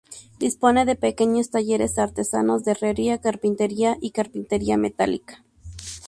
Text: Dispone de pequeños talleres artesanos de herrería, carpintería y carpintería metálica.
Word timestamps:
Dispone 0.39 0.85
de 0.85 0.95
pequeños 0.95 1.51
talleres 1.51 1.99
artesanos 1.99 2.63
de 2.65 2.71
herrería, 2.71 3.21
carpintería 3.21 3.97
y 4.01 4.09
carpintería 4.09 4.75
metálica. 4.75 5.43